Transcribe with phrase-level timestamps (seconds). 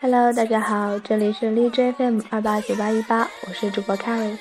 [0.00, 4.38] Hello，大家好，这里是荔枝 FM 二八九八一八，我是主播 Caris。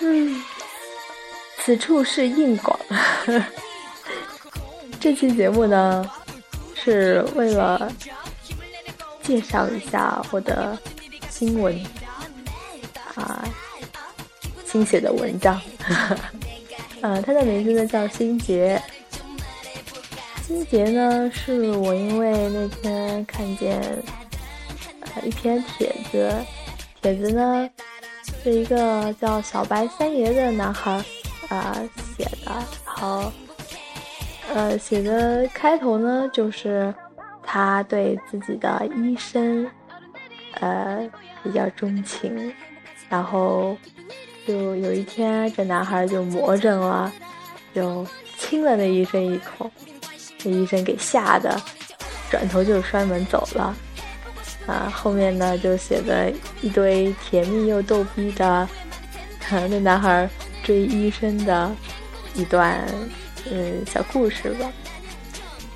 [0.00, 0.42] 嗯，
[1.58, 2.78] 此处是硬广。
[5.00, 6.10] 这期节目呢，
[6.74, 7.90] 是为了
[9.22, 10.78] 介绍一下我的
[11.30, 11.78] 新闻
[13.14, 13.42] 啊，
[14.66, 15.60] 新写的文章。
[17.00, 18.82] 呃，它的名字呢叫心结。
[20.46, 23.80] 心结呢，是我因为那天看见
[25.00, 26.30] 呃一篇帖子，
[27.00, 27.66] 帖子呢
[28.42, 31.02] 是一个叫小白三爷的男孩
[31.48, 31.74] 啊
[32.14, 32.52] 写的，
[32.84, 33.32] 然后
[34.52, 36.94] 呃写的开头呢就是
[37.42, 39.66] 他对自己的医生
[40.60, 41.10] 呃
[41.42, 42.52] 比较钟情，
[43.08, 43.74] 然后。
[44.46, 47.10] 就有一天，这男孩就魔怔了，
[47.74, 49.70] 就亲了那医生一口，
[50.44, 51.60] 那医生给吓得
[52.30, 53.74] 转头就摔门走了。
[54.66, 58.68] 啊，后面呢就写的一堆甜蜜又逗逼的，
[59.50, 60.28] 那男孩
[60.62, 61.70] 追医生的
[62.34, 62.82] 一段
[63.50, 64.72] 嗯小故事吧。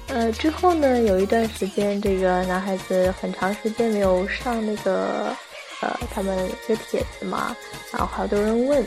[0.09, 5.35] 呃，之后呢有一段时间，这个男孩子很长时间没有上那个。
[5.81, 7.57] 呃，他们有个帖子嘛，
[7.93, 8.85] 然后好多人问，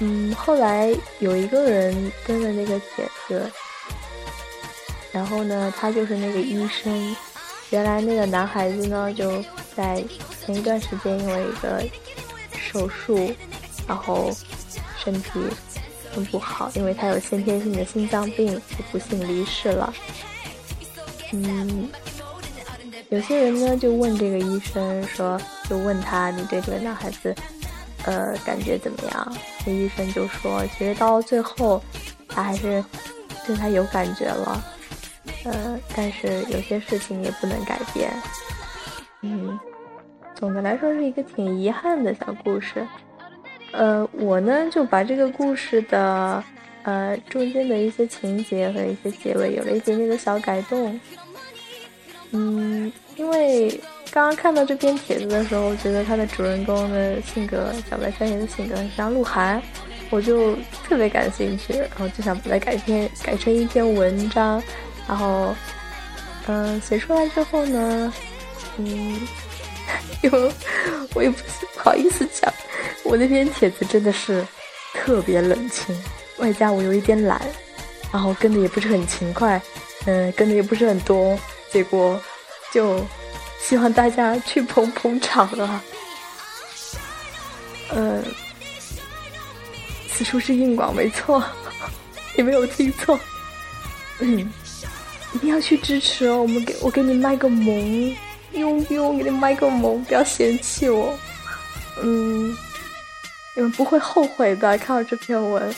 [0.00, 3.52] 嗯，后来有一个人跟了那个帖子，
[5.16, 7.16] 然后呢，他就是那个医生，
[7.70, 9.42] 原来那个男孩子呢，就
[9.74, 10.04] 在
[10.44, 11.82] 前一段时间因为一个
[12.52, 13.34] 手术，
[13.88, 14.30] 然后
[15.02, 15.30] 身体
[16.14, 19.90] 很不好，因为他有先天性的心脏病，就不幸离世了，
[21.32, 21.88] 嗯。
[23.08, 27.34] 有些人呢就问这个医生说，就问他你对这个男孩子，
[28.04, 29.36] 呃，感觉怎么样？
[29.64, 31.82] 这医生就说，其实到最后，
[32.28, 32.84] 他还是
[33.46, 34.62] 对他有感觉了，
[35.46, 38.10] 呃，但是有些事情也不能改变。
[39.22, 39.58] 嗯，
[40.34, 42.86] 总的来说是一个挺遗憾的小故事。
[43.72, 46.42] 呃，我呢就把这个故事的
[46.82, 50.98] 呃中间的一些情节和一些结尾有了一点点的小改动。
[52.32, 53.68] 嗯，因为
[54.10, 59.62] 刚刚看到这篇帖子的时候，我觉得他的主人公的性格，小白三爷的性格很像鹿晗，
[60.10, 64.62] 我就特别感兴趣，然后就想把它改篇改成一篇文章，
[65.08, 65.54] 然后，
[66.46, 68.12] 嗯，写出来之后呢，
[68.76, 69.20] 嗯，
[70.22, 70.52] 因为
[71.14, 71.36] 我也不
[71.74, 72.52] 不好意思讲，
[73.04, 74.44] 我那篇帖子真的是
[74.92, 75.96] 特别冷清，
[76.38, 77.40] 外加我有一点懒，
[78.12, 79.60] 然后跟的也不是很勤快，
[80.06, 81.38] 嗯，跟的也不是很多。
[81.70, 82.18] 结果，
[82.72, 83.04] 就
[83.60, 85.82] 希望大家去捧捧场了。
[87.92, 88.24] 嗯，
[90.10, 91.42] 此处是硬广，没错，
[92.36, 93.18] 你没有听错。
[94.20, 94.50] 嗯，
[95.36, 96.40] 一定要去支持哦！
[96.40, 98.16] 我们给我给你卖个萌，
[98.52, 101.14] 呦呦，给你卖个萌，不要嫌弃我。
[102.02, 102.56] 嗯，
[103.54, 105.74] 你们不会后悔的，看到这篇文。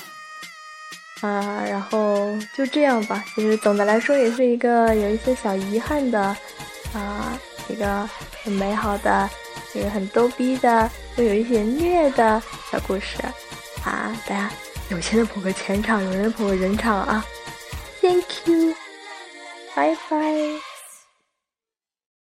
[1.22, 3.24] 啊，然后就这样吧。
[3.34, 6.20] 其实总的来说，也是一个有一些小遗憾的，
[6.94, 7.36] 啊，
[7.66, 8.08] 一个
[8.44, 9.28] 很美好的，
[9.74, 13.18] 一个很逗逼的，又有一些虐的小故事。
[13.82, 14.50] 啊，大家
[14.90, 17.26] 有钱的捧个钱场，有人捧个人场啊。
[18.00, 18.72] Thank you，
[19.78, 20.67] 拜拜。